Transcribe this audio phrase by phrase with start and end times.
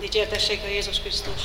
[0.00, 1.42] Dicsértessék a Jézus Krisztus!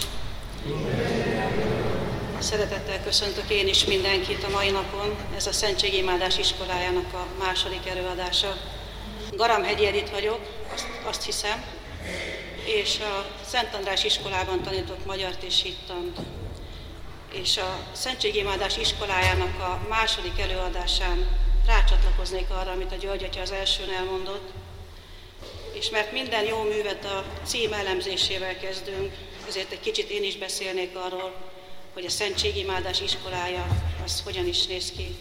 [2.40, 8.58] Szeretettel köszöntök én is mindenkit a mai napon, ez a Szentségimádás iskolájának a második előadása.
[9.32, 10.40] Garamhegyi Edith vagyok,
[10.74, 11.64] azt, azt hiszem,
[12.66, 16.18] és a Szent András iskolában tanítok magyart és hittant.
[17.32, 21.28] És a Szentségimádás iskolájának a második előadásán
[21.68, 24.52] rácsatlakoznék arra, amit a György az elsőn elmondott,
[25.84, 29.14] és mert minden jó művet a cím elemzésével kezdünk,
[29.48, 31.34] ezért egy kicsit én is beszélnék arról,
[31.94, 33.68] hogy a szentségimádás iskolája
[34.04, 35.16] az hogyan is néz ki.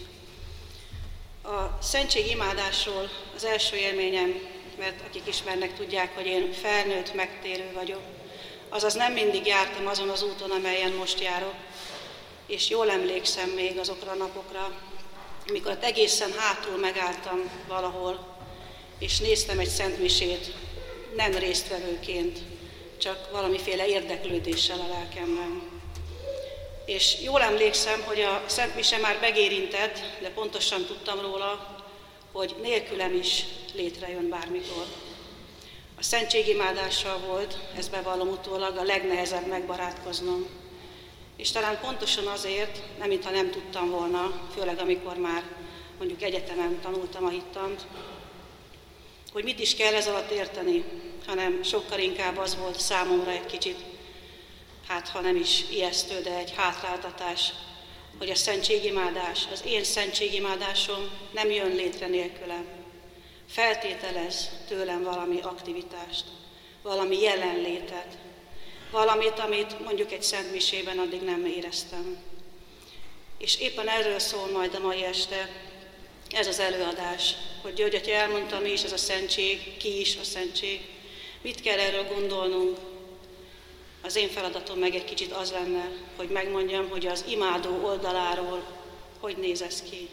[1.43, 4.39] A szentségimádásról az első élményem,
[4.77, 8.01] mert akik ismernek, tudják, hogy én felnőtt, megtérő vagyok,
[8.69, 11.55] azaz nem mindig jártam azon az úton, amelyen most járok,
[12.47, 14.71] és jól emlékszem még azokra a napokra,
[15.47, 18.32] amikor egészen hátul megálltam valahol,
[18.97, 20.53] és néztem egy szentmisét,
[21.15, 22.39] nem résztvevőként,
[22.97, 25.61] csak valamiféle érdeklődéssel a lelkemben.
[26.85, 31.81] És jól emlékszem, hogy a Szent Mise már megérintett, de pontosan tudtam róla,
[32.31, 33.45] hogy nélkülem is
[33.75, 34.85] létrejön bármikor.
[35.97, 40.47] A szentségimádással volt, ez bevallom utólag, a legnehezebb megbarátkoznom.
[41.37, 45.43] És talán pontosan azért, nem mintha nem tudtam volna, főleg amikor már
[45.97, 47.85] mondjuk egyetemen tanultam a hittant,
[49.33, 50.83] hogy mit is kell ez alatt érteni,
[51.25, 53.77] hanem sokkal inkább az volt számomra egy kicsit,
[54.87, 57.51] hát ha nem is ijesztő, de egy hátráltatás,
[58.17, 62.65] hogy a szentségimádás, az én szentségimádásom nem jön létre nélkülem.
[63.49, 66.23] Feltételez tőlem valami aktivitást,
[66.81, 68.17] valami jelenlétet,
[68.91, 72.17] valamit, amit mondjuk egy szentmisében addig nem éreztem.
[73.37, 75.49] És éppen erről szól majd a mai este
[76.33, 80.23] ez az előadás, hogy György Atya elmondta, mi is ez a szentség, ki is a
[80.23, 80.81] szentség,
[81.41, 82.77] mit kell erről gondolnunk.
[84.01, 88.63] Az én feladatom meg egy kicsit az lenne, hogy megmondjam, hogy az imádó oldaláról
[89.23, 90.09] hogy néz ez ki.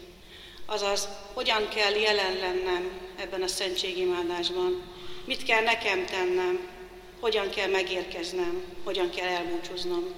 [0.65, 4.81] Azaz, hogyan kell jelen lennem ebben a szentségimádásban,
[5.25, 6.69] mit kell nekem tennem,
[7.19, 10.13] hogyan kell megérkeznem, hogyan kell elbúcsúznom.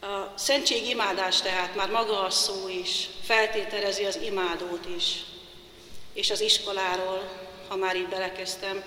[0.00, 5.24] A szentség imádás tehát már maga a szó is feltételezi az imádót is,
[6.12, 7.22] és az iskoláról,
[7.68, 8.84] ha már így belekezdtem,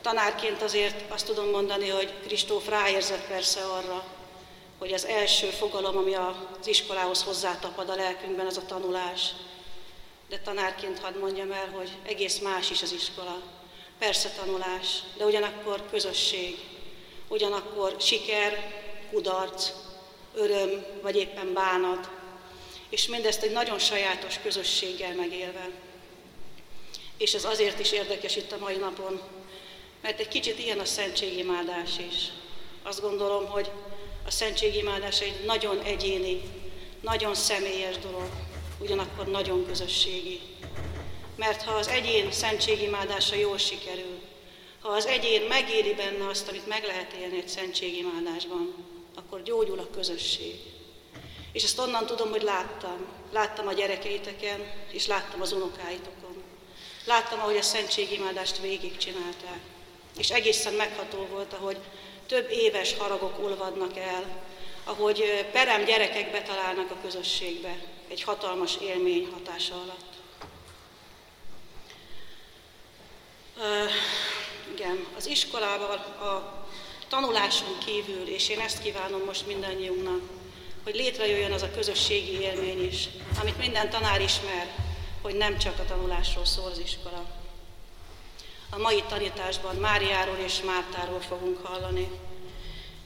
[0.00, 4.04] tanárként azért azt tudom mondani, hogy Kristóf ráérzett persze arra,
[4.78, 9.30] hogy az első fogalom, ami az iskolához hozzátapad a lelkünkben, az a tanulás.
[10.28, 13.40] De tanárként hadd mondjam el, hogy egész más is az iskola.
[13.98, 14.86] Persze tanulás,
[15.16, 16.58] de ugyanakkor közösség,
[17.28, 18.80] ugyanakkor siker,
[19.10, 19.70] kudarc,
[20.34, 22.08] öröm, vagy éppen bánat,
[22.88, 25.70] és mindezt egy nagyon sajátos közösséggel megélve.
[27.16, 29.20] És ez azért is érdekes itt a mai napon,
[30.02, 32.32] mert egy kicsit ilyen a szentségimádás is.
[32.82, 33.70] Azt gondolom, hogy
[34.26, 36.40] a szentségimádás egy nagyon egyéni,
[37.00, 38.28] nagyon személyes dolog,
[38.80, 40.40] ugyanakkor nagyon közösségi.
[41.36, 44.20] Mert ha az egyén szentségimádása jól sikerül,
[44.80, 48.74] ha az egyén megéri benne azt, amit meg lehet élni egy szentségimádásban,
[49.14, 50.54] akkor gyógyul a közösség.
[51.52, 53.06] És ezt onnan tudom, hogy láttam.
[53.32, 56.42] Láttam a gyerekeiteken, és láttam az unokáitokon.
[57.04, 59.60] Láttam, ahogy a szentségimádást végigcsinálták.
[60.18, 61.76] És egészen megható volt, ahogy
[62.26, 64.42] több éves haragok olvadnak el,
[64.84, 67.76] ahogy perem gyerekek betalálnak a közösségbe
[68.08, 70.10] egy hatalmas élmény hatása alatt.
[73.56, 73.90] Uh,
[74.72, 76.61] igen, az iskolával a
[77.12, 80.20] tanuláson kívül, és én ezt kívánom most mindannyiunknak,
[80.84, 83.08] hogy létrejöjjön az a közösségi élmény is,
[83.40, 84.66] amit minden tanár ismer,
[85.22, 87.24] hogy nem csak a tanulásról szól az iskola.
[88.70, 92.10] A mai tanításban Máriáról és Mártáról fogunk hallani,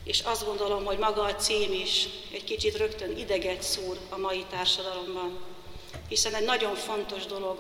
[0.05, 4.45] és azt gondolom, hogy maga a cím is egy kicsit rögtön ideget szúr a mai
[4.50, 5.39] társadalomban,
[6.09, 7.59] hiszen egy nagyon fontos dolog,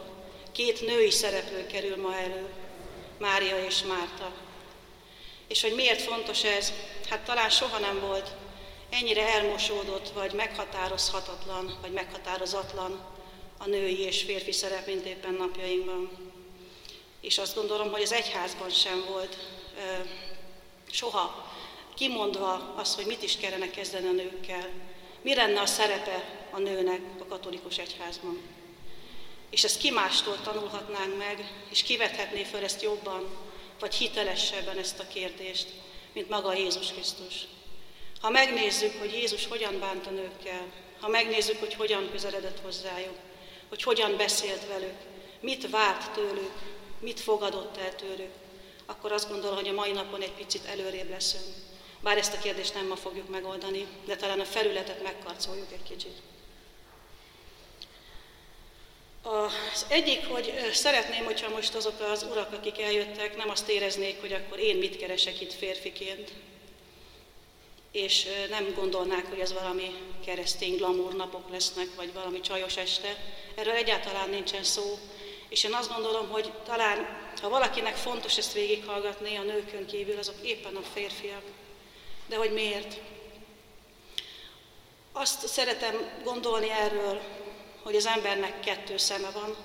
[0.52, 2.48] két női szereplő kerül ma elő,
[3.18, 4.45] Mária és Márta.
[5.48, 6.72] És hogy miért fontos ez?
[7.08, 8.30] Hát talán soha nem volt
[8.90, 13.00] ennyire elmosódott, vagy meghatározhatatlan, vagy meghatározatlan
[13.58, 16.10] a női és férfi szerep, mint éppen napjainkban.
[17.20, 19.36] És azt gondolom, hogy az egyházban sem volt
[20.90, 21.54] soha
[21.94, 24.68] kimondva az, hogy mit is kellene kezdeni a nőkkel.
[25.22, 28.40] Mi lenne a szerepe a nőnek a katolikus egyházban.
[29.50, 33.36] És ezt ki mástól tanulhatnánk meg, és kivethetné föl ezt jobban,
[33.80, 35.66] vagy hitelesebben ezt a kérdést,
[36.12, 37.46] mint maga Jézus Krisztus.
[38.20, 40.66] Ha megnézzük, hogy Jézus hogyan bánt a nőkkel,
[41.00, 43.16] ha megnézzük, hogy hogyan közeledett hozzájuk,
[43.68, 44.96] hogy hogyan beszélt velük,
[45.40, 46.52] mit várt tőlük,
[47.00, 48.32] mit fogadott el tőlük,
[48.86, 51.54] akkor azt gondolom, hogy a mai napon egy picit előrébb leszünk.
[52.00, 56.16] Bár ezt a kérdést nem ma fogjuk megoldani, de talán a felületet megkarcoljuk egy kicsit.
[59.28, 64.32] Az egyik, hogy szeretném, hogyha most azok az urak, akik eljöttek, nem azt éreznék, hogy
[64.32, 66.32] akkor én mit keresek itt férfiként,
[67.92, 69.94] és nem gondolnák, hogy ez valami
[70.24, 73.16] keresztény glamour napok lesznek, vagy valami csajos este.
[73.54, 74.98] Erről egyáltalán nincsen szó.
[75.48, 80.36] És én azt gondolom, hogy talán, ha valakinek fontos ezt végighallgatni a nőkön kívül, azok
[80.42, 81.42] éppen a férfiak.
[82.26, 83.00] De hogy miért?
[85.12, 87.20] Azt szeretem gondolni erről,
[87.86, 89.56] hogy az embernek kettő szeme van,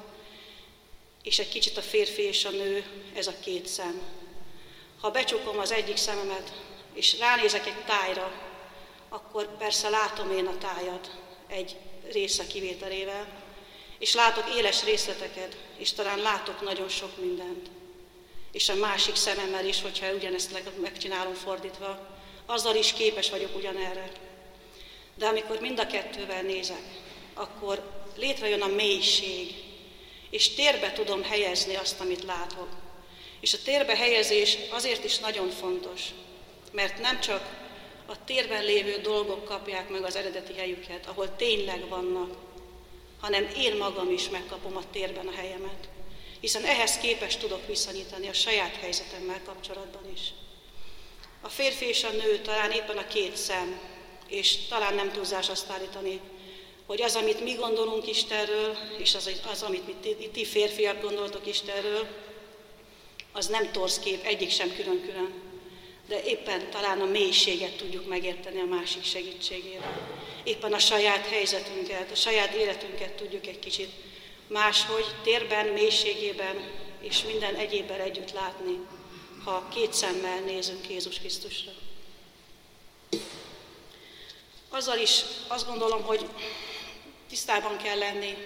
[1.24, 2.86] és egy kicsit a férfi és a nő,
[3.16, 4.02] ez a két szem.
[5.00, 6.52] Ha becsukom az egyik szememet,
[6.94, 8.32] és ránézek egy tájra,
[9.10, 11.12] akkor persze látom én a tájat
[11.48, 11.76] egy
[12.12, 13.28] része kivételével,
[13.98, 17.70] és látok éles részleteket, és talán látok nagyon sok mindent.
[18.52, 24.12] És a másik szememmel is, hogyha ugyanezt megcsinálom fordítva, azzal is képes vagyok ugyanerre.
[25.16, 26.84] De amikor mind a kettővel nézek,
[27.34, 29.54] akkor létrejön a mélység,
[30.30, 32.68] és térbe tudom helyezni azt, amit látok.
[33.40, 36.02] És a térbe helyezés azért is nagyon fontos,
[36.72, 37.60] mert nem csak
[38.06, 42.36] a térben lévő dolgok kapják meg az eredeti helyüket, ahol tényleg vannak,
[43.20, 45.90] hanem én magam is megkapom a térben a helyemet.
[46.40, 50.22] Hiszen ehhez képes tudok viszonyítani a saját helyzetemmel kapcsolatban is.
[51.42, 53.80] A férfi és a nő talán éppen a két szem,
[54.28, 56.20] és talán nem túlzás azt állítani,
[56.92, 61.48] hogy az, amit mi gondolunk Istenről, és az, az amit mi ti, ti férfiak gondoltok
[61.48, 62.08] Istenről,
[63.32, 65.34] az nem torz kép, egyik sem külön-külön.
[66.08, 70.10] De éppen talán a mélységet tudjuk megérteni a másik segítségével.
[70.44, 73.90] Éppen a saját helyzetünket, a saját életünket tudjuk egy kicsit
[74.48, 76.72] máshogy, térben, mélységében
[77.02, 78.80] és minden egyébben együtt látni,
[79.44, 81.72] ha két szemmel nézünk Jézus Krisztusra.
[84.70, 86.26] Azzal is azt gondolom, hogy
[87.32, 88.38] tisztában kell lenni,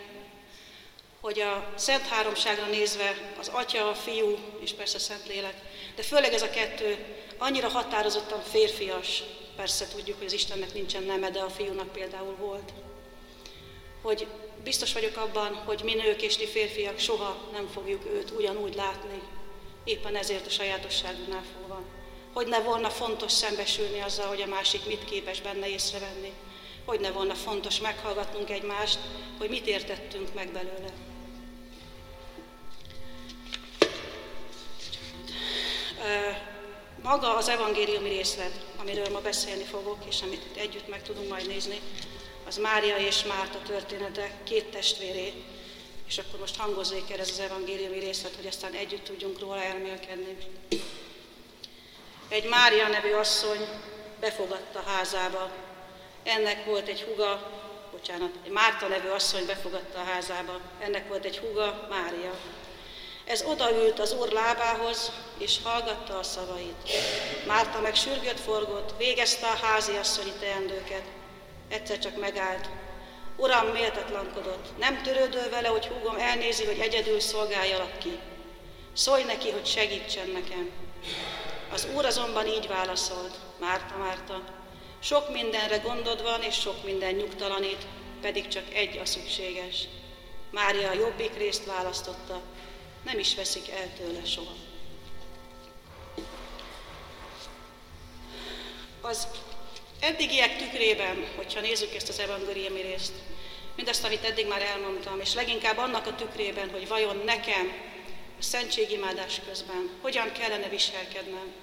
[1.21, 5.55] hogy a Szent Háromságra nézve az Atya, a Fiú és persze a Szentlélek,
[5.95, 7.05] de főleg ez a kettő
[7.37, 9.23] annyira határozottan férfias,
[9.55, 12.73] persze tudjuk, hogy az Istennek nincsen neme, de a Fiúnak például volt,
[14.01, 14.27] hogy
[14.63, 19.21] biztos vagyok abban, hogy mi nők és ti férfiak soha nem fogjuk őt ugyanúgy látni,
[19.83, 21.81] éppen ezért a sajátosságunknál fogva.
[22.33, 26.33] Hogy ne volna fontos szembesülni azzal, hogy a másik mit képes benne észrevenni,
[26.85, 28.99] hogy ne volna fontos meghallgatnunk egymást,
[29.37, 30.89] hogy mit értettünk meg belőle.
[37.01, 41.79] Maga az evangéliumi részlet, amiről ma beszélni fogok, és amit együtt meg tudunk majd nézni,
[42.47, 45.33] az Mária és Márta története, két testvéré,
[46.07, 50.37] és akkor most hangozzék el ez az evangéliumi részlet, hogy aztán együtt tudjunk róla elmélkedni.
[52.27, 53.67] Egy Mária nevű asszony
[54.19, 55.51] befogadta házába
[56.25, 57.51] ennek volt egy huga,
[57.91, 62.33] bocsánat, Márta nevű asszony befogadta a házába, ennek volt egy huga, Mária.
[63.25, 66.89] Ez odaült az úr lábához, és hallgatta a szavait.
[67.47, 71.03] Márta meg sürgött forgott, végezte a házi asszonyi teendőket.
[71.69, 72.69] Egyszer csak megállt.
[73.37, 78.19] Uram méltatlankodott, nem törődöl vele, hogy húgom elnézi, hogy egyedül szolgáljalak ki.
[78.93, 80.69] Szólj neki, hogy segítsen nekem.
[81.73, 84.41] Az úr azonban így válaszolt, Márta, Márta,
[85.05, 87.87] sok mindenre gondod van, és sok minden nyugtalanít,
[88.21, 89.87] pedig csak egy a szükséges.
[90.51, 92.41] Mária a jobbik részt választotta,
[93.03, 94.53] nem is veszik el tőle soha.
[99.01, 99.27] Az
[99.99, 103.13] eddigiek tükrében, hogyha nézzük ezt az evangéliumi részt,
[103.75, 107.73] mindazt, amit eddig már elmondtam, és leginkább annak a tükrében, hogy vajon nekem
[108.39, 111.53] a szentségimádás közben hogyan kellene viselkednem,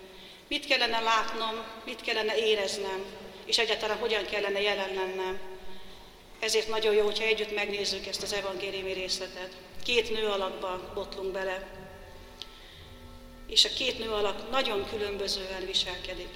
[0.48, 3.04] mit kellene látnom, mit kellene éreznem,
[3.44, 5.40] és egyáltalán hogyan kellene jelen lennem.
[6.40, 9.56] Ezért nagyon jó, hogyha együtt megnézzük ezt az evangéliumi részletet.
[9.84, 11.68] Két nő alakba botlunk bele,
[13.46, 16.30] és a két nő alak nagyon különbözően viselkedik.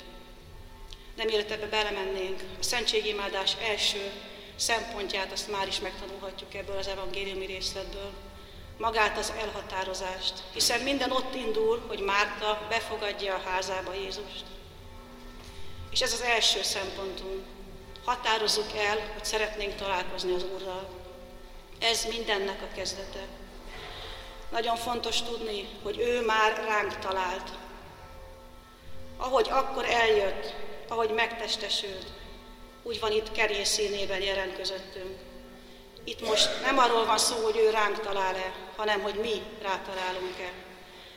[1.17, 4.11] De mielőtt ebbe belemennénk, a szentségimádás első
[4.57, 8.11] szempontját azt már is megtanulhatjuk ebből az evangéliumi részletből.
[8.79, 14.45] Magát az elhatározást, hiszen minden ott indul, hogy Márta befogadja a házába Jézust.
[15.97, 17.45] És ez az első szempontunk.
[18.05, 20.88] Határozzuk el, hogy szeretnénk találkozni az Úrral.
[21.81, 23.26] Ez mindennek a kezdete.
[24.50, 27.50] Nagyon fontos tudni, hogy ő már ránk talált.
[29.17, 30.55] Ahogy akkor eljött,
[30.88, 32.07] ahogy megtestesült,
[32.83, 35.19] úgy van itt kerényszínében jelen közöttünk.
[36.05, 40.53] Itt most nem arról van szó, hogy ő ránk talál-e, hanem hogy mi rátalálunk-e.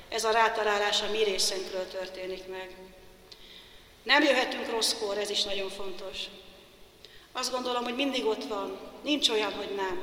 [0.09, 2.75] ez a rátalálás a mi részünkről történik meg.
[4.09, 6.17] Nem jöhetünk rosszkor, ez is nagyon fontos.
[7.31, 10.01] Azt gondolom, hogy mindig ott van, nincs olyan, hogy nem.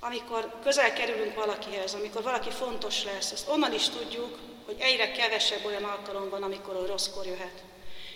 [0.00, 5.64] Amikor közel kerülünk valakihez, amikor valaki fontos lesz, azt onnan is tudjuk, hogy egyre kevesebb
[5.64, 7.62] olyan alkalom van, amikor rosszkor jöhet.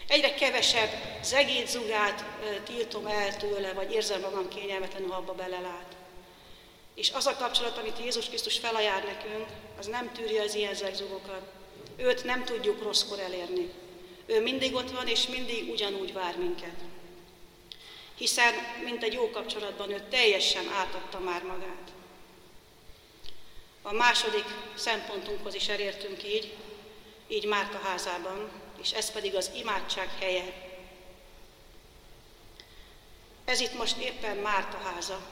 [0.09, 0.91] Egyre kevesebb
[1.23, 2.25] zegét, zugát
[2.65, 5.97] tiltom el tőle, vagy érzem magam kényelmetlenül, ha abba belelát.
[6.95, 9.47] És az a kapcsolat, amit Jézus Krisztus felajánl nekünk,
[9.79, 11.43] az nem tűri az ilyen zegzugokat.
[11.97, 13.71] Őt nem tudjuk rosszkor elérni.
[14.29, 16.75] Ő mindig ott van, és mindig ugyanúgy vár minket.
[18.15, 18.55] Hiszen,
[18.85, 21.93] mint egy jó kapcsolatban, ő teljesen átadta már magát.
[23.83, 24.45] A második
[24.75, 26.55] szempontunkhoz is elértünk így,
[27.29, 28.51] így Márta házában,
[28.83, 30.53] és ez pedig az imádság helye.
[33.45, 35.27] Ez itt most éppen Márta háza.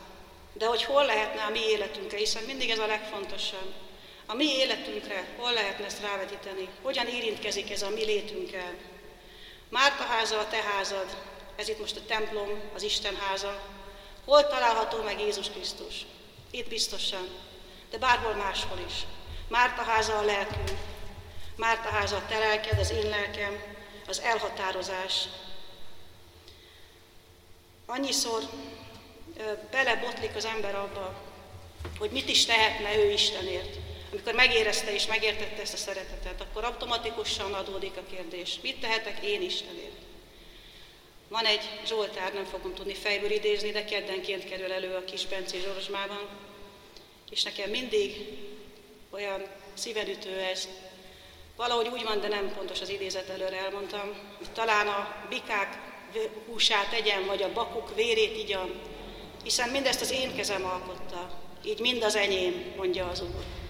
[0.53, 3.86] De hogy hol lehetne a mi életünkre, hiszen mindig ez a legfontosabb.
[4.27, 6.69] A mi életünkre hol lehetne ezt rávetíteni?
[6.83, 8.75] Hogyan érintkezik ez a mi létünkkel?
[9.69, 11.17] Márta háza a te házad,
[11.57, 13.63] ez itt most a templom, az Isten háza.
[14.25, 16.07] Hol található meg Jézus Krisztus?
[16.51, 17.29] Itt biztosan,
[17.91, 18.95] de bárhol máshol is.
[19.49, 20.71] Márta háza a lelkünk,
[21.57, 23.63] Márta háza a te lelked, az én lelkem,
[24.07, 25.29] az elhatározás.
[27.87, 28.43] Annyiszor
[29.71, 31.15] belebotlik az ember abba,
[31.99, 33.86] hogy mit is tehetne ő Istenért.
[34.11, 39.43] Amikor megérezte és megértette ezt a szeretetet, akkor automatikusan adódik a kérdés, mit tehetek én
[39.43, 40.05] Istenért?
[41.29, 45.59] Van egy Zsoltár, nem fogom tudni fejből idézni, de keddenként kerül elő a kis Bencé
[45.61, 46.29] Zsorosmában,
[47.31, 48.17] és nekem mindig
[49.11, 50.69] olyan szívedütő ez,
[51.57, 55.79] Valahogy úgy van, de nem pontos az idézet előre elmondtam, hogy talán a bikák
[56.47, 58.71] húsát egyen, vagy a bakuk vérét igyam,
[59.43, 61.31] hiszen mindezt az én kezem alkotta,
[61.65, 63.66] így mind az enyém, mondja az Úr.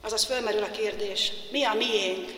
[0.00, 2.30] Azaz fölmerül a kérdés, mi a miénk?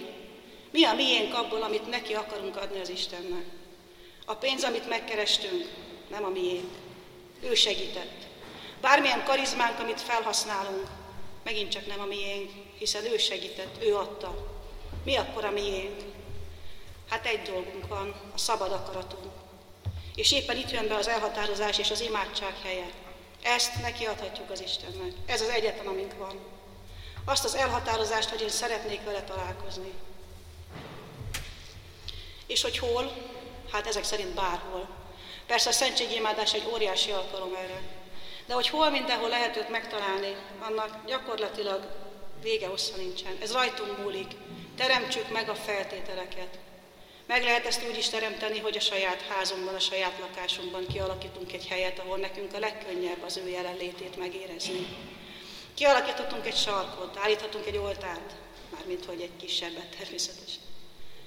[0.70, 3.44] Mi a miénk abból, amit neki akarunk adni az Istennek?
[4.24, 5.68] A pénz, amit megkerestünk,
[6.10, 6.70] nem a miénk.
[7.42, 8.28] Ő segített.
[8.80, 10.86] Bármilyen karizmánk, amit felhasználunk,
[11.44, 14.58] megint csak nem a miénk, hiszen ő segített, ő adta.
[15.04, 16.00] Mi akkor a miénk?
[17.08, 19.32] Hát egy dolgunk van, a szabad akaratunk.
[20.14, 22.90] És éppen itt jön be az elhatározás és az imádság helye.
[23.42, 25.12] Ezt neki adhatjuk az Istennek.
[25.26, 26.38] Ez az egyetlen, amink van.
[27.24, 29.92] Azt az elhatározást, hogy én szeretnék vele találkozni.
[32.46, 33.12] És hogy hol?
[33.72, 34.88] Hát ezek szerint bárhol.
[35.46, 37.80] Persze a szentségimádás egy óriási alkalom erre.
[38.46, 41.86] De hogy hol mindenhol lehet őt megtalálni, annak gyakorlatilag
[42.42, 43.36] vége hossza nincsen.
[43.42, 44.32] Ez rajtunk múlik.
[44.76, 46.58] Teremtsük meg a feltételeket.
[47.26, 51.66] Meg lehet ezt úgy is teremteni, hogy a saját házunkban, a saját lakásunkban kialakítunk egy
[51.66, 54.86] helyet, ahol nekünk a legkönnyebb az ő jelenlétét megérezni.
[55.80, 58.32] Kialakítottunk egy sarkot, állíthatunk egy oltárt,
[58.70, 60.62] mármint hogy egy kisebbet természetesen.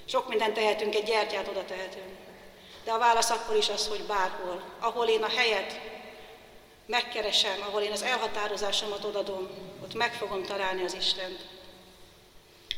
[0.05, 2.15] Sok mindent tehetünk, egy gyertyát oda tehetünk.
[2.83, 5.79] De a válasz akkor is az, hogy bárhol, ahol én a helyet
[6.85, 9.49] megkeresem, ahol én az elhatározásomat odadom,
[9.83, 11.39] ott meg fogom találni az Istent.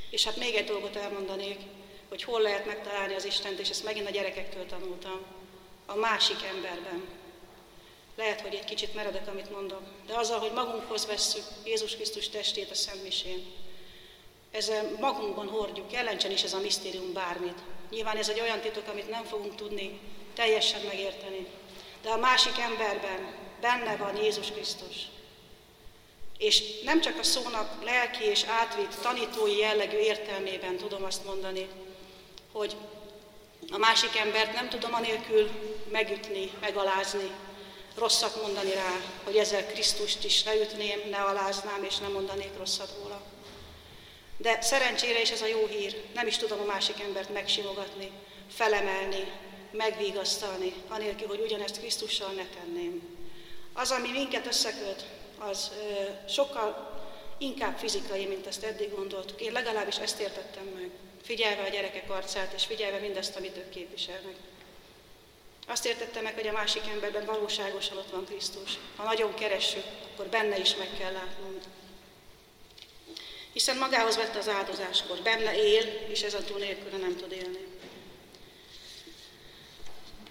[0.10, 1.60] És hát még egy dolgot elmondanék,
[2.10, 5.20] hogy hol lehet megtalálni az Istent, és ezt megint a gyerekektől tanultam,
[5.86, 7.25] a másik emberben.
[8.16, 12.72] Lehet, hogy egy kicsit meredek, amit mondok, de azzal, hogy magunkhoz vesszük Jézus Krisztus testét
[12.72, 13.46] a Szentmisén,
[14.52, 17.58] ezzel magunkban hordjuk, jelentsen is ez a misztérium bármit.
[17.90, 20.00] Nyilván ez egy olyan titok, amit nem fogunk tudni
[20.34, 21.48] teljesen megérteni.
[22.02, 24.96] De a másik emberben benne van Jézus Krisztus.
[26.38, 31.68] És nem csak a szónak lelki és átvitt tanítói jellegű értelmében tudom azt mondani,
[32.52, 32.76] hogy
[33.72, 35.50] a másik embert nem tudom anélkül
[35.92, 37.32] megütni, megalázni,
[37.98, 43.22] rosszat mondani rá, hogy ezzel Krisztust is leütném, ne aláznám és nem mondanék rosszat róla.
[44.38, 48.12] De szerencsére is ez a jó hír, nem is tudom a másik embert megsimogatni,
[48.56, 49.32] felemelni,
[49.72, 53.02] megvigasztalni, anélkül, hogy ugyanezt Krisztussal ne tenném.
[53.74, 55.06] Az, ami minket összeköt,
[55.38, 55.72] az
[56.28, 56.94] sokkal
[57.38, 59.42] inkább fizikai, mint ezt eddig gondoltuk.
[59.42, 60.90] Én legalábbis ezt értettem meg,
[61.24, 64.36] figyelve a gyerekek arcát, és figyelve mindazt, amit ők képviselnek.
[65.66, 68.72] Azt értettem meg, hogy a másik emberben valóságosan ott van Krisztus.
[68.96, 71.64] Ha nagyon keressük, akkor benne is meg kell látnunk.
[73.54, 77.66] Hiszen magához vette az áldozáskor, benne él, és ez a túl nélkül nem tud élni.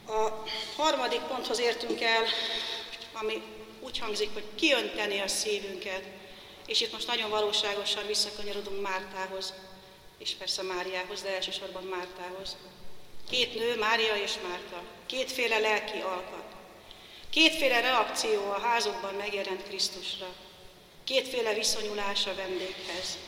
[0.06, 0.44] A
[0.76, 2.24] harmadik ponthoz értünk el,
[3.12, 3.42] ami
[3.80, 6.02] úgy hangzik, hogy kiönteni a szívünket.
[6.66, 9.54] És itt most nagyon valóságosan visszakanyarodunk Mártához,
[10.18, 12.56] és persze Máriához, de elsősorban Mártához.
[13.30, 14.82] Két nő, Mária és Márta.
[15.06, 16.44] Kétféle lelki alkat.
[17.30, 20.34] Kétféle reakció a házukban megjelent Krisztusra.
[21.04, 23.18] Kétféle viszonyulás a vendéghez.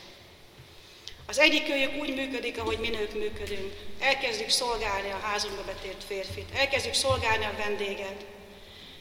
[1.27, 3.75] Az egyik őjük úgy működik, ahogy mi nők működünk.
[4.01, 8.25] Elkezdjük szolgálni a házunkba betért férfit, elkezdjük szolgálni a vendéget,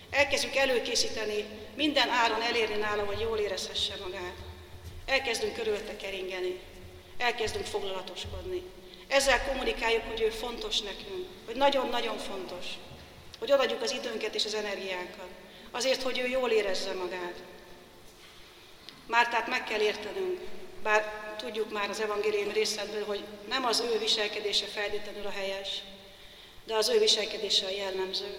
[0.09, 4.35] elkezdjük előkészíteni, minden áron elérni nála, hogy jól érezhesse magát.
[5.05, 6.59] Elkezdünk körülte keringeni,
[7.17, 8.61] elkezdünk foglalatoskodni.
[9.07, 12.65] Ezzel kommunikáljuk, hogy ő fontos nekünk, hogy nagyon-nagyon fontos,
[13.39, 15.29] hogy odaadjuk az időnket és az energiánkat,
[15.71, 17.35] azért, hogy ő jól érezze magát.
[19.07, 20.39] Mártát meg kell értenünk,
[20.83, 25.81] bár tudjuk már az evangélium részletből, hogy nem az ő viselkedése feltétlenül a helyes,
[26.65, 28.37] de az ő viselkedése a jellemző.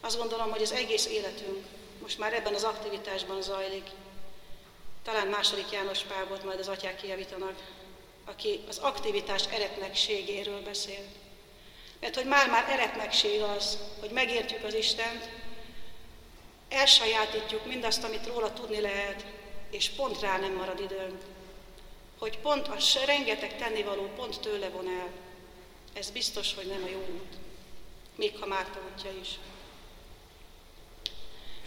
[0.00, 1.64] Azt gondolom, hogy az egész életünk
[2.02, 3.86] most már ebben az aktivitásban zajlik.
[5.04, 7.54] Talán második János Pál volt, majd az atyák kijavítanak,
[8.30, 11.04] aki az aktivitás eretnekségéről beszél.
[12.00, 15.28] Mert hogy már-már eretnekség az, hogy megértjük az Istent,
[16.68, 19.26] elsajátítjuk mindazt, amit róla tudni lehet,
[19.70, 21.22] és pont rá nem marad időnk.
[22.18, 25.08] Hogy pont a rengeteg tennivaló pont tőle von el.
[25.92, 27.36] Ez biztos, hogy nem a jó út.
[28.14, 29.28] Még ha Márta útja is.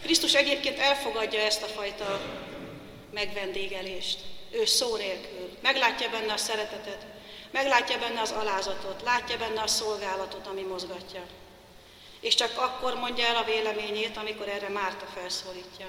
[0.02, 2.20] Krisztus egyébként elfogadja ezt a fajta
[3.10, 4.20] megvendégelést.
[4.54, 5.58] Ő szó nélkül.
[5.62, 7.06] Meglátja benne a szeretetet,
[7.50, 11.22] meglátja benne az alázatot, látja benne a szolgálatot, ami mozgatja.
[12.20, 15.86] És csak akkor mondja el a véleményét, amikor erre Márta felszólítja.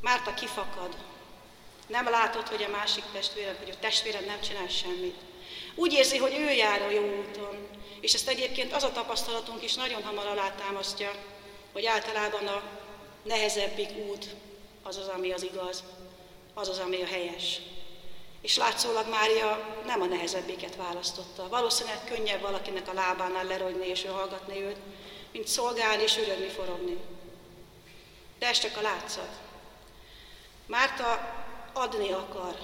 [0.00, 0.96] Márta kifakad.
[1.86, 5.16] Nem látod, hogy a másik testvéred, hogy a testvéred nem csinál semmit.
[5.74, 7.68] Úgy érzi, hogy ő jár a jó úton.
[8.00, 11.12] És ezt egyébként az a tapasztalatunk is nagyon hamar alátámasztja,
[11.72, 12.62] hogy általában a
[13.22, 14.26] nehezebbik út
[14.82, 15.82] az az, ami az igaz,
[16.58, 17.60] az az, ami a helyes.
[18.40, 21.48] És látszólag Mária nem a nehezebbiket választotta.
[21.48, 24.76] Valószínűleg könnyebb valakinek a lábánál lerogyni és ő hallgatni őt,
[25.32, 26.96] mint szolgálni és ürödni, forogni.
[28.38, 29.30] De ez csak a látszat.
[30.66, 31.34] Márta
[31.72, 32.56] adni akar,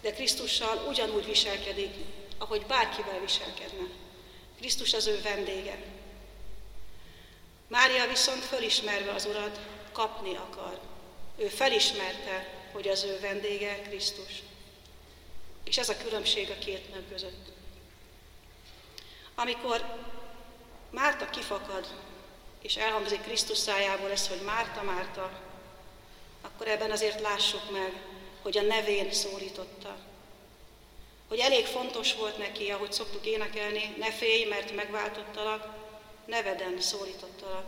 [0.00, 1.94] de Krisztussal ugyanúgy viselkedik,
[2.38, 3.86] ahogy bárkivel viselkedne.
[4.58, 5.82] Krisztus az ő vendége.
[7.68, 9.60] Mária viszont fölismerve az Urat,
[9.92, 10.78] kapni akar.
[11.36, 14.42] Ő felismerte, hogy az ő vendége Krisztus.
[15.64, 17.52] És ez a különbség a két nő között.
[19.34, 19.98] Amikor
[20.90, 21.86] Márta kifakad,
[22.62, 25.40] és elhangzik Krisztus szájából ez, hogy Márta, Márta,
[26.42, 27.92] akkor ebben azért lássuk meg,
[28.42, 29.96] hogy a nevén szólította.
[31.28, 35.66] Hogy elég fontos volt neki, ahogy szoktuk énekelni, ne félj, mert megváltottalak,
[36.26, 37.66] neveden szólítottalak.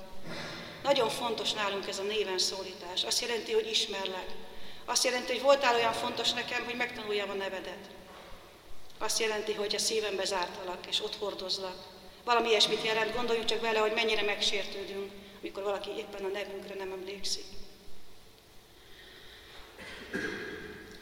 [0.83, 3.05] Nagyon fontos nálunk ez a néven szólítás.
[3.05, 4.27] Azt jelenti, hogy ismerlek.
[4.85, 7.89] Azt jelenti, hogy voltál olyan fontos nekem, hogy megtanuljam a nevedet.
[8.99, 11.77] Azt jelenti, hogy a szívembe zártalak, és ott hordozlak.
[12.25, 16.93] Valami ilyesmit jelent, gondoljuk csak vele, hogy mennyire megsértődünk, amikor valaki éppen a nevünkre nem
[16.93, 17.45] emlékszik.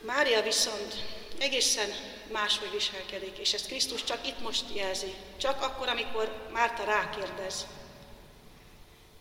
[0.02, 0.94] Mária viszont
[1.38, 1.90] egészen
[2.32, 5.14] máshogy viselkedik, és ezt Krisztus csak itt most jelzi.
[5.36, 7.66] Csak akkor, amikor Márta rákérdez.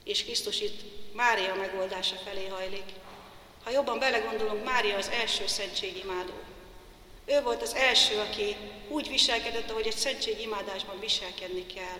[0.03, 0.81] És Krisztus itt
[1.13, 2.89] Mária megoldása felé hajlik.
[3.69, 6.33] Ha jobban belegondolunk, Mária az első szentségimádó.
[7.25, 8.55] Ő volt az első, aki
[8.87, 11.99] úgy viselkedett, ahogy egy szentségimádásban viselkedni kell.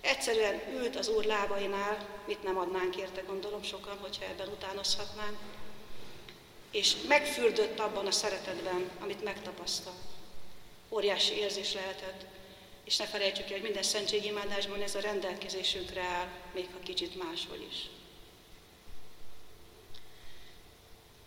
[0.00, 5.36] Egyszerűen ült az Úr lábainál, mit nem adnánk érte, gondolom sokan, hogyha ebben utánozhatnánk
[6.70, 9.94] és megfürdött abban a szeretetben, amit megtapasztal.
[10.90, 12.24] Óriási érzés lehetett,
[12.84, 17.58] és ne felejtsük el, hogy minden szentségimádásban ez a rendelkezésünkre áll, még ha kicsit máshol
[17.70, 17.97] is.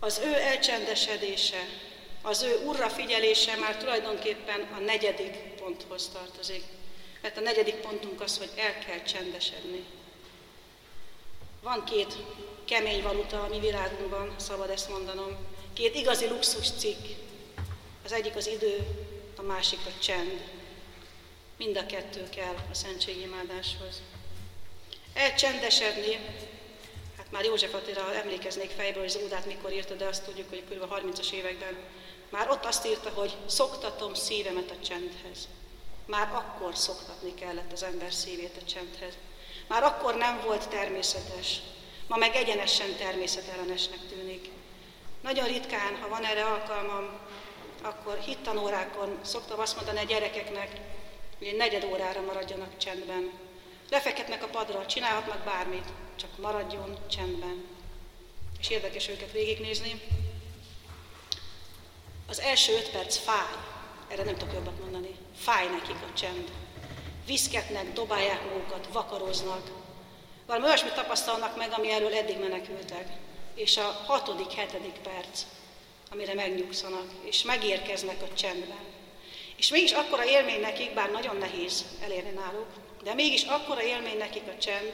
[0.03, 1.65] Az ő elcsendesedése,
[2.21, 6.63] az ő urra figyelése már tulajdonképpen a negyedik ponthoz tartozik.
[7.21, 9.83] Mert a negyedik pontunk az, hogy el kell csendesedni.
[11.61, 12.15] Van két
[12.65, 15.37] kemény valuta a mi világunkban, szabad ezt mondanom.
[15.73, 17.05] Két igazi luxus cikk.
[18.05, 18.77] Az egyik az idő,
[19.35, 20.41] a másik a csend.
[21.57, 24.01] Mind a kettő kell a szentségimádáshoz.
[25.13, 26.19] Elcsendesedni,
[27.31, 30.93] már József Attila emlékeznék fejből, hogy Zúdát mikor írta, de azt tudjuk, hogy kb.
[30.93, 31.77] 30-as években
[32.29, 35.47] már ott azt írta, hogy szoktatom szívemet a csendhez.
[36.05, 39.13] Már akkor szoktatni kellett az ember szívét a csendhez.
[39.67, 41.59] Már akkor nem volt természetes,
[42.07, 44.49] ma meg egyenesen természetellenesnek tűnik.
[45.21, 47.19] Nagyon ritkán, ha van erre alkalmam,
[47.81, 50.79] akkor hittanórákon szoktam azt mondani a gyerekeknek,
[51.37, 53.31] hogy egy negyed órára maradjanak csendben.
[53.91, 57.65] Lefeketnek a padra, csinálhatnak bármit, csak maradjon csendben.
[58.60, 60.01] És érdekes őket végignézni.
[62.27, 63.54] Az első öt perc fáj,
[64.08, 65.15] erre nem tudok jobbat mondani.
[65.38, 66.51] Fáj nekik a csend.
[67.25, 69.71] Viszketnek, dobálják magukat, vakaroznak,
[70.45, 73.08] valami olyasmit tapasztalnak meg, ami elől eddig menekültek.
[73.56, 75.43] És a hatodik, hetedik perc
[76.12, 78.84] amire megnyugszanak, és megérkeznek a csendben.
[79.56, 82.67] És mégis akkora élmény nekik, bár nagyon nehéz elérni náluk,
[83.03, 84.91] de mégis akkora élmény nekik a csend,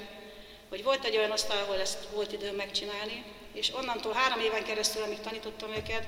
[0.69, 5.03] hogy volt egy olyan asztal, ahol ezt volt időm megcsinálni, és onnantól három éven keresztül,
[5.03, 6.07] amíg tanítottam őket,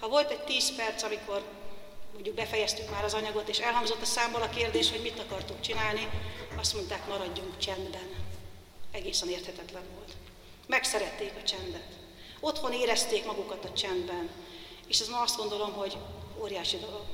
[0.00, 1.42] ha volt egy tíz perc, amikor
[2.12, 6.08] mondjuk befejeztük már az anyagot, és elhangzott a számból a kérdés, hogy mit akartuk csinálni,
[6.56, 8.10] azt mondták, maradjunk csendben.
[8.92, 10.12] Egészen érthetetlen volt.
[10.66, 11.88] Megszerették a csendet.
[12.40, 14.30] Otthon érezték magukat a csendben.
[14.88, 15.96] És ez ma azt gondolom, hogy
[16.40, 17.04] óriási dolog.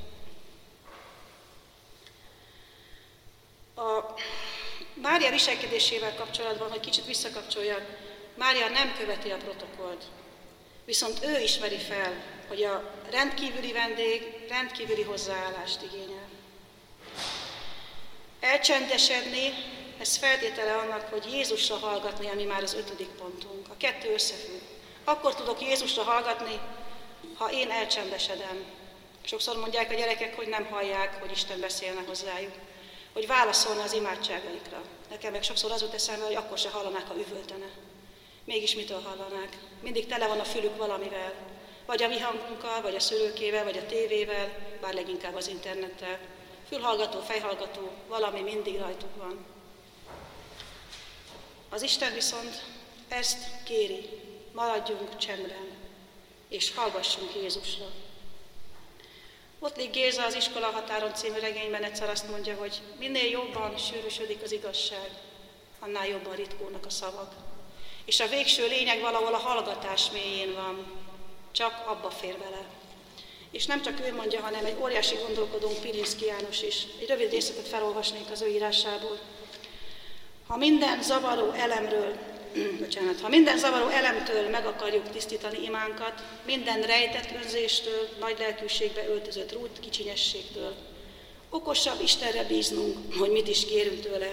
[3.75, 4.13] A
[4.93, 7.81] Mária viselkedésével kapcsolatban, hogy kicsit visszakapcsoljak,
[8.35, 10.03] Mária nem követi a protokollt.
[10.85, 12.13] Viszont ő ismeri fel,
[12.47, 16.27] hogy a rendkívüli vendég rendkívüli hozzáállást igényel.
[18.39, 19.53] Elcsendesedni,
[19.99, 23.67] ez feltétele annak, hogy Jézusra hallgatni, ami már az ötödik pontunk.
[23.69, 24.61] A kettő összefügg.
[25.03, 26.59] Akkor tudok Jézusra hallgatni,
[27.37, 28.63] ha én elcsendesedem.
[29.21, 32.53] Sokszor mondják a gyerekek, hogy nem hallják, hogy Isten beszélne hozzájuk,
[33.13, 34.81] hogy válaszolna az imádságaikra.
[35.09, 37.69] Nekem meg sokszor az jut eszembe, hogy akkor se hallanák, ha üvöltene.
[38.43, 39.57] Mégis mitől hallanák?
[39.81, 41.33] Mindig tele van a fülük valamivel.
[41.85, 46.19] Vagy a mi hangunkkal, vagy a szülőkével, vagy a tévével, bár leginkább az internettel.
[46.67, 49.45] Fülhallgató, fejhallgató, valami mindig rajtuk van.
[51.69, 52.63] Az Isten viszont
[53.07, 54.09] ezt kéri,
[54.51, 55.67] maradjunk csendben,
[56.47, 57.85] és hallgassunk Jézusra.
[59.65, 64.51] Ottlik Géza az Iskola határon című regényben egyszer azt mondja, hogy minél jobban sűrűsödik az
[64.51, 65.09] igazság,
[65.79, 67.33] annál jobban ritkulnak a szavak.
[68.05, 70.85] És a végső lényeg valahol a hallgatás mélyén van,
[71.51, 72.65] csak abba fér vele.
[73.51, 76.85] És nem csak ő mondja, hanem egy óriási gondolkodónk Pilinszki János is.
[76.99, 79.19] Egy rövid részletet felolvasnék az ő írásából.
[80.47, 82.17] Ha minden zavaró elemről,
[82.79, 89.53] bocsánat, ha minden zavaró elemtől meg akarjuk tisztítani imánkat, minden rejtett önzéstől, nagy lelkűségbe öltözött
[89.53, 90.75] rút kicsinyességtől,
[91.49, 94.29] okosabb Istenre bíznunk, hogy mit is kérünk tőle,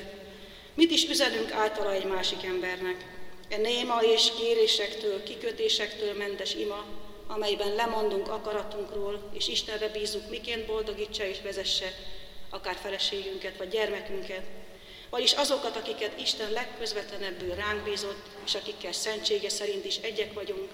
[0.74, 3.06] mit is üzenünk általa egy másik embernek.
[3.48, 6.84] E néma és kérésektől, kikötésektől mentes ima,
[7.26, 11.94] amelyben lemondunk akaratunkról, és Istenre bízunk, miként boldogítsa és vezesse
[12.50, 14.42] akár feleségünket vagy gyermekünket,
[15.10, 20.70] vagyis azokat, akiket Isten legközvetlenebbül ránk bízott, és akikkel szentsége szerint is egyek vagyunk.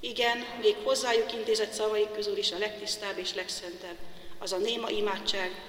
[0.00, 3.96] Igen, még hozzájuk intézett szavaik közül is a legtisztább és legszentebb,
[4.38, 5.62] az a néma imádság,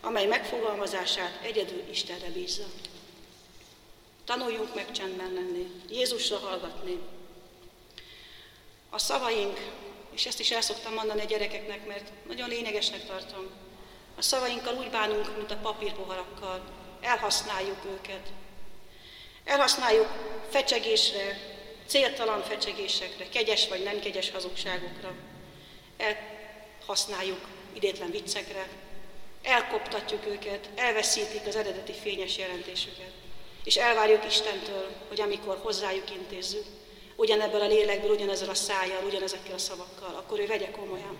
[0.00, 2.64] amely megfogalmazását egyedül Istenre bízza.
[4.24, 6.98] Tanuljunk meg csendben lenni, Jézusra hallgatni.
[8.90, 9.70] A szavaink,
[10.10, 13.50] és ezt is el szoktam mondani a gyerekeknek, mert nagyon lényegesnek tartom,
[14.16, 18.28] a szavainkkal úgy bánunk, mint a papírpoharakkal, elhasználjuk őket.
[19.44, 20.08] Elhasználjuk
[20.50, 21.38] fecsegésre,
[21.86, 25.14] céltalan fecsegésekre, kegyes vagy nem kegyes hazugságokra.
[25.96, 28.68] Elhasználjuk idétlen viccekre,
[29.42, 33.10] elkoptatjuk őket, elveszítik az eredeti fényes jelentésüket.
[33.64, 36.64] És elvárjuk Istentől, hogy amikor hozzájuk intézzük,
[37.16, 41.16] ugyanebből a lélekből, ugyanezzel a szájjal, ugyanezekkel a szavakkal, akkor ő vegye komolyan.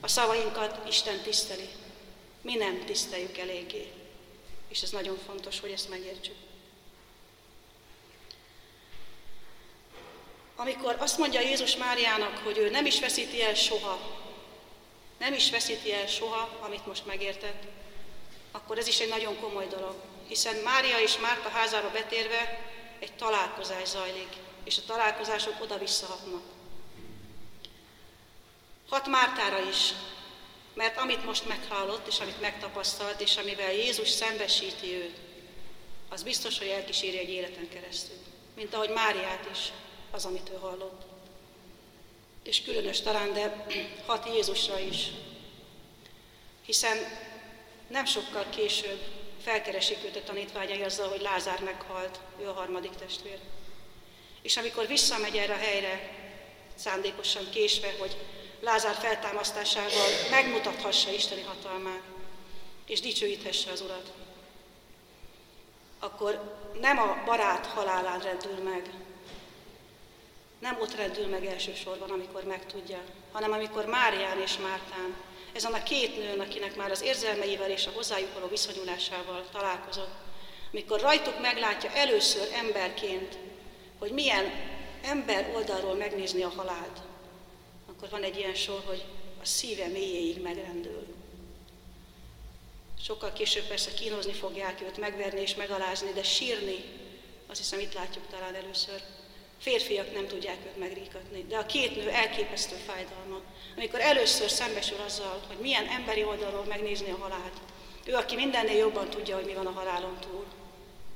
[0.00, 1.68] A szavainkat Isten tiszteli.
[2.42, 3.92] Mi nem tiszteljük eléggé.
[4.74, 6.34] És ez nagyon fontos, hogy ezt megértsük.
[10.56, 13.98] Amikor azt mondja Jézus Máriának, hogy ő nem is veszíti el soha,
[15.18, 17.62] nem is veszíti el soha, amit most megértett,
[18.52, 19.94] akkor ez is egy nagyon komoly dolog.
[20.28, 24.32] Hiszen Mária és Márta házába betérve egy találkozás zajlik,
[24.64, 26.42] és a találkozások oda-visszahatnak.
[28.88, 29.92] Hat Mártára is,
[30.74, 35.16] mert amit most meghallott, és amit megtapasztalt, és amivel Jézus szembesíti őt,
[36.08, 38.16] az biztos, hogy elkíséri egy életen keresztül.
[38.56, 39.58] Mint ahogy Máriát is,
[40.10, 41.02] az, amit ő hallott.
[42.42, 43.66] És különös talán, de
[44.06, 45.10] hat Jézusra is.
[46.64, 46.96] Hiszen
[47.88, 49.00] nem sokkal később
[49.42, 53.38] felkeresik őt a tanítványai azzal, hogy Lázár meghalt, ő a harmadik testvér.
[54.42, 56.10] És amikor visszamegy erre a helyre,
[56.74, 58.16] szándékosan késve, hogy
[58.64, 62.02] Lázár feltámasztásával megmutathassa Isteni hatalmát,
[62.86, 64.12] és dicsőíthesse az Urat,
[65.98, 68.90] akkor nem a barát halálán rendül meg,
[70.58, 75.16] nem ott rendül meg elsősorban, amikor megtudja, hanem amikor Márián és Mártán,
[75.52, 80.14] ezen a két nőn, akinek már az érzelmeivel és a hozzájuk való viszonyulásával találkozott,
[80.72, 83.38] amikor rajtuk meglátja először emberként,
[83.98, 84.52] hogy milyen
[85.02, 87.00] ember oldalról megnézni a halált,
[88.04, 89.04] akkor van egy ilyen sor, hogy
[89.42, 91.06] a szíve mélyéig megrendül.
[93.02, 96.84] Sokkal később persze kínozni fogják őt, megverni és megalázni, de sírni,
[97.46, 99.02] azt hiszem itt látjuk talán először,
[99.58, 103.40] Férfiak nem tudják őt megríkatni, de a két nő elképesztő fájdalma.
[103.76, 107.60] Amikor először szembesül azzal, hogy milyen emberi oldalról megnézni a halált,
[108.04, 110.44] ő, aki mindennél jobban tudja, hogy mi van a halálon túl,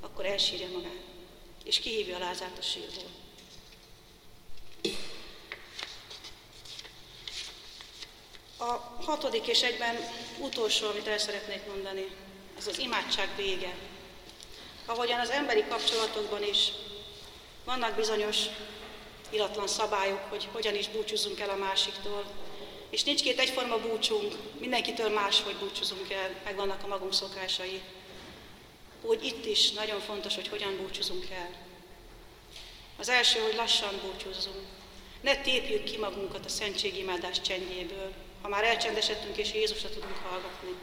[0.00, 1.02] akkor elsírja magát,
[1.64, 3.27] és kihívja Lázárt a sírból.
[8.60, 9.96] A hatodik és egyben
[10.38, 12.10] utolsó, amit el szeretnék mondani,
[12.58, 13.74] ez az imádság vége.
[14.86, 16.72] Ahogyan az emberi kapcsolatokban is
[17.64, 18.36] vannak bizonyos
[19.30, 22.24] iratlan szabályok, hogy hogyan is búcsúzunk el a másiktól,
[22.90, 27.80] és nincs két egyforma búcsunk, mindenkitől máshogy búcsúzunk el, meg vannak a magunk szokásai.
[29.02, 31.50] Úgy itt is nagyon fontos, hogy hogyan búcsúzunk el.
[32.98, 34.66] Az első, hogy lassan búcsúzzunk.
[35.20, 38.12] Ne tépjük ki magunkat a szentségimádás csendjéből.
[38.42, 40.74] Ha már elcsendesedtünk és Jézusra tudunk hallgatni,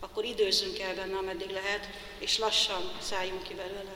[0.00, 3.94] akkor időzzünk el benne, ameddig lehet, és lassan szálljunk ki belőle.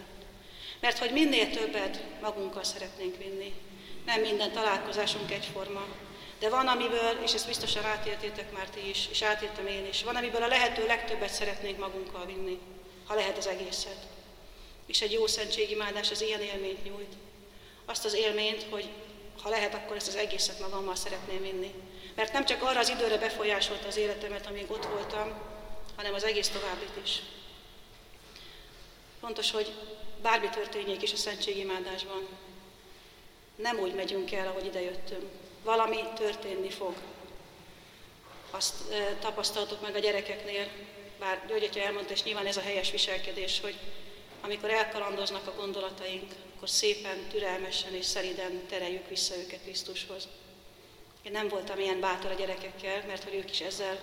[0.81, 3.55] Mert hogy minél többet magunkkal szeretnénk vinni.
[4.07, 5.87] Nem minden találkozásunk egyforma,
[6.39, 10.17] de van, amiből, és ezt biztosan átéltétek már ti is, és átéltem én is, van,
[10.17, 12.59] amiből a lehető legtöbbet szeretnénk magunkkal vinni,
[13.07, 14.07] ha lehet az egészet.
[14.87, 17.13] És egy jó szentségimádás az ilyen élményt nyújt.
[17.85, 18.89] Azt az élményt, hogy
[19.43, 21.75] ha lehet, akkor ezt az egészet magammal szeretném vinni.
[22.17, 25.33] Mert nem csak arra az időre befolyásolta az életemet, amíg ott voltam,
[25.97, 27.23] hanem az egész továbbit is.
[29.21, 29.73] Fontos, hogy
[30.23, 32.29] bármi történjék is a szentségimádásban,
[33.57, 35.25] nem úgy megyünk el, ahogy idejöttünk.
[35.65, 36.95] Valami történni fog.
[38.51, 40.69] Azt e, tapasztaltuk meg a gyerekeknél,
[41.19, 43.77] bár György elmondta, és nyilván ez a helyes viselkedés, hogy
[44.41, 50.29] amikor elkalandoznak a gondolataink, akkor szépen, türelmesen és szeriden tereljük vissza őket Krisztushoz.
[51.27, 53.99] Én nem voltam ilyen bátor a gyerekekkel, mert hogy ők is ezzel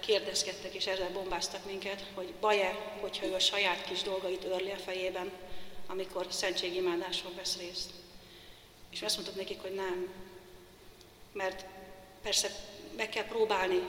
[0.00, 4.76] kérdezkedtek és ezzel bombáztak minket, hogy baj-e, hogyha ő a saját kis dolgait örli a
[4.76, 5.30] fejében,
[5.86, 7.90] amikor szentségimádáson vesz részt.
[8.90, 10.08] És azt mondtuk nekik, hogy nem.
[11.32, 11.64] Mert
[12.22, 12.50] persze
[12.96, 13.80] meg kell próbálni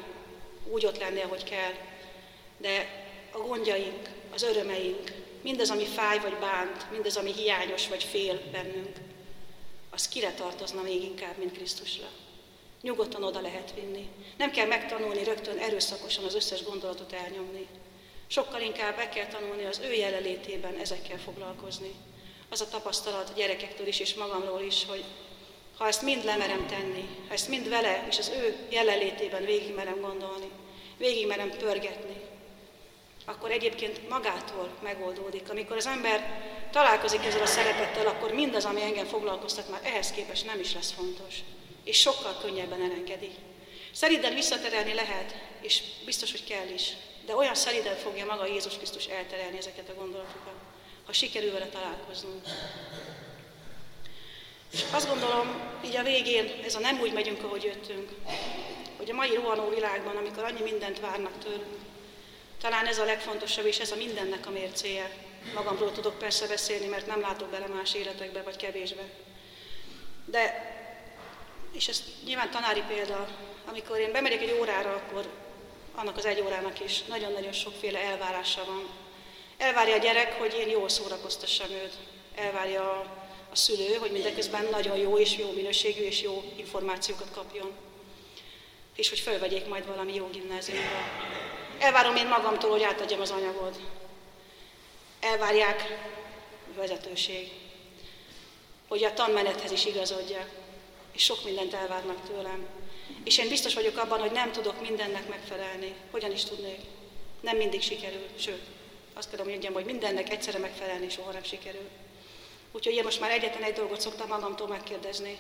[0.67, 1.73] úgy ott lenni, ahogy kell,
[2.58, 8.41] de a gondjaink, az örömeink, mindaz, ami fáj vagy bánt, mindaz, ami hiányos vagy fél
[8.52, 8.97] bennünk,
[10.00, 12.08] az kire tartozna még inkább, mint Krisztusra.
[12.82, 14.08] Nyugodtan oda lehet vinni.
[14.38, 17.68] Nem kell megtanulni rögtön erőszakosan az összes gondolatot elnyomni.
[18.28, 21.92] Sokkal inkább meg kell tanulni az ő jelenlétében ezekkel foglalkozni.
[22.50, 25.04] Az a tapasztalat a gyerekektől is és magamról is, hogy
[25.78, 30.02] ha ezt mind lemerem tenni, ha ezt mind vele és az ő jelenlétében végig merem
[30.02, 30.50] gondolni,
[30.98, 32.22] végig merem pörgetni,
[33.26, 35.50] akkor egyébként magától megoldódik.
[35.50, 40.45] Amikor az ember találkozik ezzel a szerepettel, akkor mindaz, ami engem foglalkoztat, már ehhez képest
[40.45, 41.36] nem is lesz fontos.
[41.84, 43.32] És sokkal könnyebben elengedi.
[43.91, 46.93] Szeriden visszaterelni lehet, és biztos, hogy kell is.
[47.25, 50.53] De olyan szeriden fogja maga Jézus Krisztus elterelni ezeket a gondolatokat,
[51.05, 52.41] ha sikerül vele találkoznunk.
[54.73, 58.10] És azt gondolom, így a végén, ez a nem úgy megyünk, ahogy jöttünk,
[58.97, 61.77] hogy a mai rohanó világban, amikor annyi mindent várnak tőlünk,
[62.62, 65.29] talán ez a legfontosabb, és ez a mindennek a mércéje.
[65.54, 69.04] Magamról tudok persze beszélni, mert nem látok bele más életekbe, vagy kevésbe.
[70.25, 70.73] De,
[71.71, 73.28] és ez nyilván tanári példa,
[73.65, 75.25] amikor én bemegyek egy órára, akkor
[75.95, 78.89] annak az egy órának is nagyon-nagyon sokféle elvárása van.
[79.58, 81.93] Elvárja a gyerek, hogy én jól szórakoztassam őt.
[82.36, 83.06] Elvárja a,
[83.52, 87.71] a szülő, hogy mindeközben nagyon jó és jó minőségű és jó információkat kapjon.
[88.95, 91.04] És hogy fölvegyék majd valami jó gimnáziumra.
[91.80, 93.80] Elvárom én magamtól, hogy átadjam az anyagot.
[95.19, 95.84] Elvárják
[96.75, 97.51] vezetőség,
[98.88, 100.47] hogy a tanmenethez is igazodja,
[101.12, 102.67] és sok mindent elvárnak tőlem.
[103.23, 105.93] És én biztos vagyok abban, hogy nem tudok mindennek megfelelni.
[106.12, 106.79] Hogyan is tudnék?
[107.41, 108.62] Nem mindig sikerül, sőt,
[109.13, 111.89] azt kell mondjam, hogy mindennek egyszerre megfelelni soha nem sikerül.
[112.71, 115.38] Úgyhogy én most már egyetlen egy dolgot szoktam magamtól megkérdezni,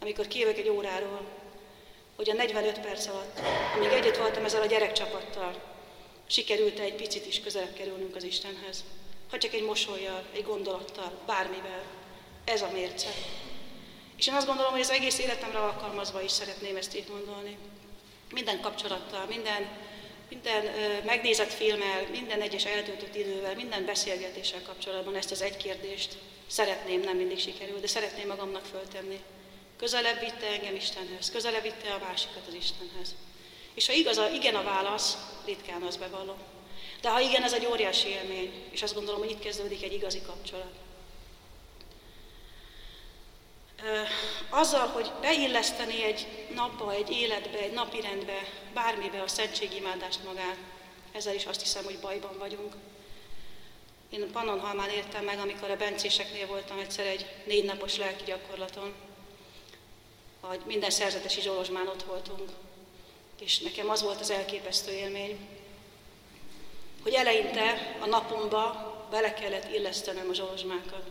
[0.00, 1.26] amikor kijövök egy óráról,
[2.16, 3.40] hogy a 45 perc alatt,
[3.76, 5.62] amíg együtt voltam ezzel a gyerekcsapattal,
[6.26, 8.84] sikerült egy picit is közelebb kerülnünk az Istenhez.
[9.30, 11.82] Ha csak egy mosolyjal, egy gondolattal, bármivel.
[12.44, 13.08] Ez a mérce.
[14.16, 17.56] És én azt gondolom, hogy az egész életemre alkalmazva is szeretném ezt így gondolni.
[18.32, 19.68] Minden kapcsolattal, minden,
[20.28, 26.16] minden ö, megnézett filmmel, minden egyes eltöltött idővel, minden beszélgetéssel kapcsolatban ezt az egy kérdést
[26.46, 29.20] szeretném, nem mindig sikerül, de szeretném magamnak föltenni.
[29.76, 33.14] Közelebb vitte engem Istenhez, közelebb vitte a másikat az Istenhez.
[33.74, 36.38] És ha igaz, a, igen a válasz, ritkán az bevallom.
[37.00, 40.22] De ha igen, ez egy óriási élmény, és azt gondolom, hogy itt kezdődik egy igazi
[40.22, 40.72] kapcsolat.
[44.48, 50.56] Azzal, hogy beilleszteni egy napba, egy életbe, egy napirendbe, bármibe a szentségimádást magát,
[51.12, 52.74] ezzel is azt hiszem, hogy bajban vagyunk.
[54.10, 58.94] Én Pannonhalmán értem meg, amikor a bencéseknél voltam egyszer egy négy napos lelki gyakorlaton,
[60.40, 62.50] hogy minden szerzetesi Zsolozsmán ott voltunk.
[63.40, 65.38] És nekem az volt az elképesztő élmény,
[67.16, 71.02] eleinte a napomba bele kellett illesztenem a zsolozsmákat.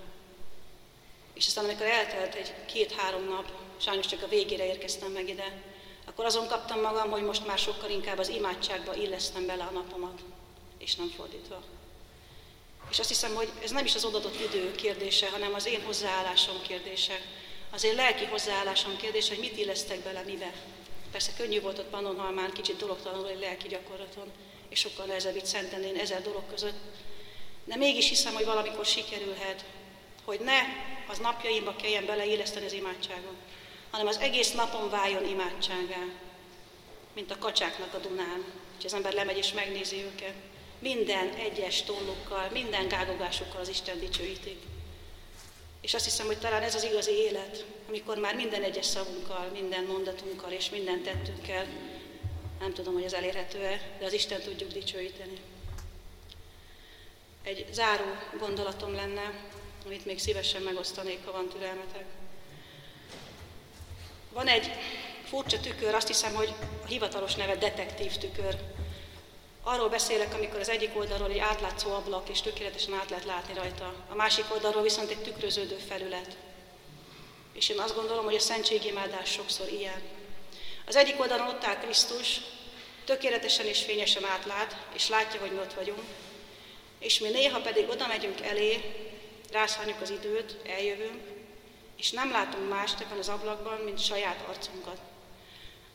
[1.34, 5.62] És aztán amikor eltelt egy két-három nap, sajnos csak a végére érkeztem meg ide,
[6.06, 10.20] akkor azon kaptam magam, hogy most már sokkal inkább az imádságba illesztem bele a napomat,
[10.78, 11.62] és nem fordítva.
[12.90, 16.62] És azt hiszem, hogy ez nem is az odadott idő kérdése, hanem az én hozzáállásom
[16.62, 17.22] kérdése.
[17.72, 20.54] Az én lelki hozzáállásom kérdése, hogy mit illesztek bele mibe.
[21.12, 24.32] Persze könnyű volt ott Pannonhalmán kicsit dologtalanul egy lelki gyakorlaton,
[24.76, 26.80] és sokkal nehezebb itt Szentendén ezer dolog között.
[27.66, 29.66] De mégis hiszem, hogy valamikor sikerülhet,
[30.24, 30.60] hogy ne
[31.08, 33.36] az napjaimba kelljen beleilleszteni az imádságot,
[33.92, 36.04] hanem az egész napon váljon imádságá,
[37.14, 38.44] mint a kacsáknak a Dunán,
[38.76, 40.34] hogy az ember lemegy és megnézi őket.
[40.80, 44.62] Minden egyes tollukkal, minden gágogásukkal az Isten dicsőítik.
[45.82, 49.84] És azt hiszem, hogy talán ez az igazi élet, amikor már minden egyes szavunkkal, minden
[49.84, 51.66] mondatunkkal és minden tettünkkel,
[52.60, 55.40] nem tudom, hogy ez elérhető-e, de az Isten tudjuk dicsőíteni.
[57.44, 58.06] Egy záró
[58.40, 59.34] gondolatom lenne,
[59.86, 62.06] amit még szívesen megosztanék, ha van türelmetek.
[64.34, 64.72] Van egy
[65.24, 68.56] furcsa tükör, azt hiszem, hogy a hivatalos neve detektív tükör.
[69.64, 73.94] Arról beszélek, amikor az egyik oldalról egy átlátszó ablak, és tökéletesen át lehet látni rajta.
[74.10, 76.38] A másik oldalról viszont egy tükröződő felület.
[77.54, 80.02] És én azt gondolom, hogy a szentségimádás sokszor ilyen.
[80.86, 82.42] Az egyik oldalon ott áll Krisztus,
[83.06, 86.04] tökéletesen és fényesen átlát, és látja, hogy mi ott vagyunk.
[87.00, 88.82] És mi néha pedig oda megyünk elé,
[89.52, 91.22] rászánjuk az időt, eljövünk,
[91.98, 94.98] és nem látunk mást ebben az ablakban, mint saját arcunkat.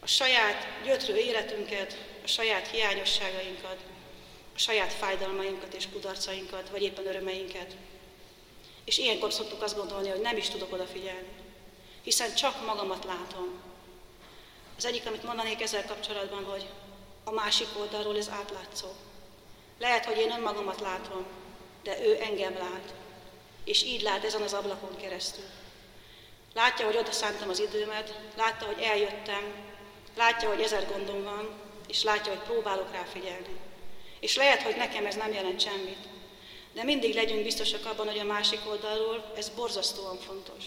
[0.01, 3.77] A saját gyötrő életünket, a saját hiányosságainkat,
[4.55, 7.77] a saját fájdalmainkat és kudarcainkat, vagy éppen örömeinket.
[8.85, 11.29] És ilyenkor szoktuk azt gondolni, hogy nem is tudok odafigyelni,
[12.03, 13.70] hiszen csak magamat látom.
[14.81, 16.67] Az egyik, amit mondanék ezzel kapcsolatban, hogy
[17.25, 18.89] a másik oldalról ez átlátszó.
[19.79, 21.27] Lehet, hogy én önmagamat látom,
[21.83, 22.95] de ő engem lát,
[23.65, 25.45] és így lát ezen az ablakon keresztül.
[26.55, 29.55] Látja, hogy oda szántam az időmet, látta, hogy eljöttem,
[30.17, 31.49] látja, hogy ezer gondom van,
[31.89, 33.61] és látja, hogy próbálok rá figyelni.
[34.21, 36.09] És lehet, hogy nekem ez nem jelent semmit,
[36.73, 40.65] de mindig legyünk biztosak abban, hogy a másik oldalról ez borzasztóan fontos.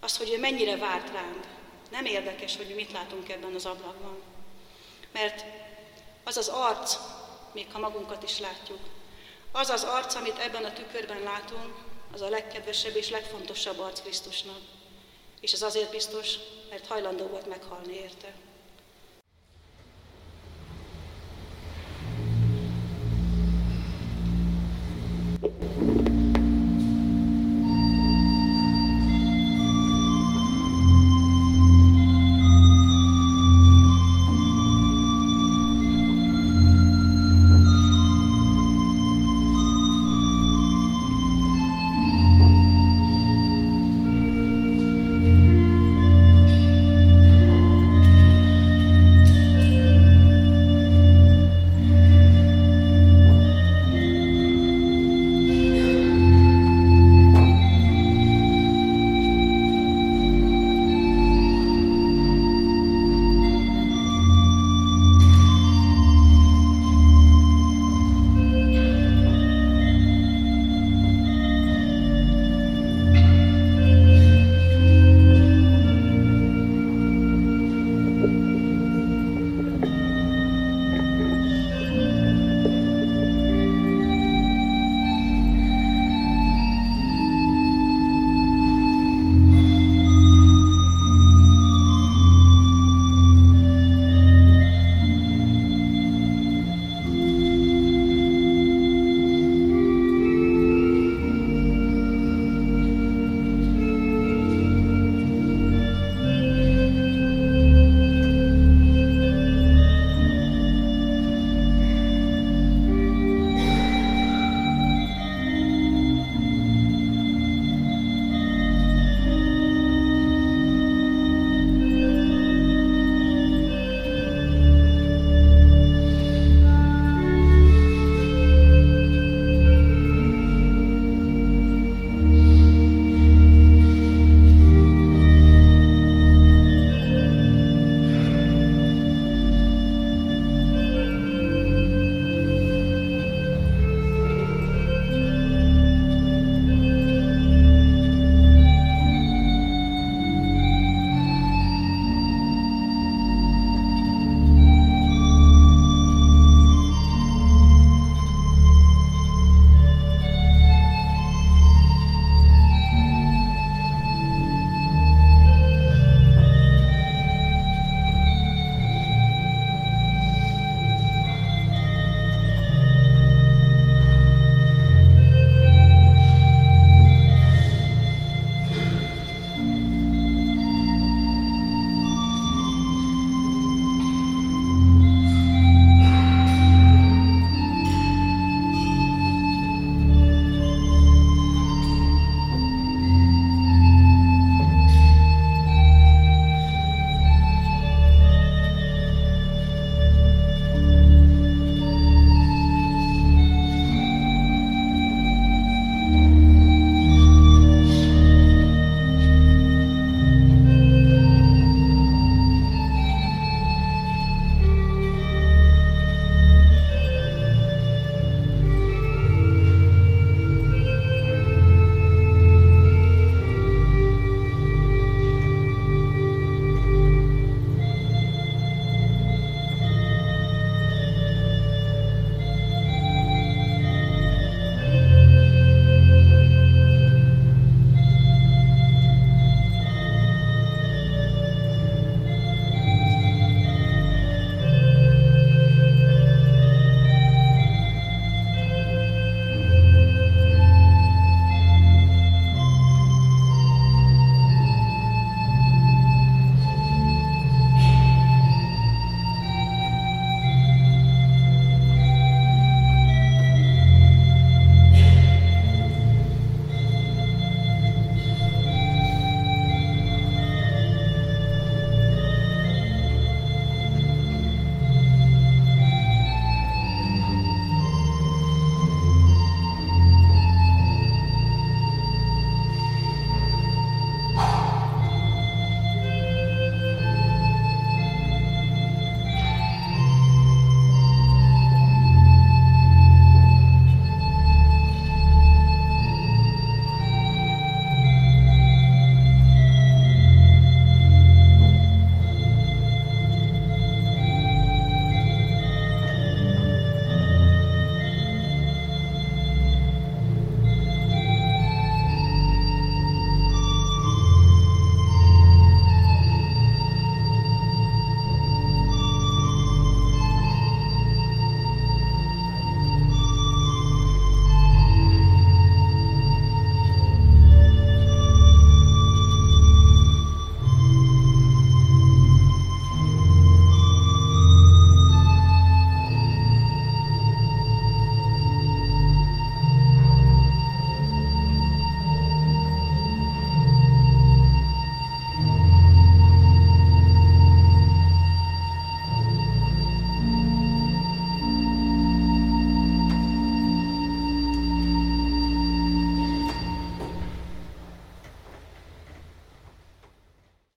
[0.00, 1.44] Az, hogy ő mennyire várt ránk.
[1.90, 4.18] Nem érdekes, hogy mi mit látunk ebben az ablakban.
[5.12, 5.44] Mert
[6.24, 6.96] az az arc,
[7.52, 8.80] még ha magunkat is látjuk,
[9.52, 11.74] az az arc, amit ebben a tükörben látunk,
[12.12, 14.60] az a legkedvesebb és legfontosabb arc Krisztusnak.
[15.40, 16.34] És ez azért biztos,
[16.70, 18.32] mert hajlandó volt meghalni érte.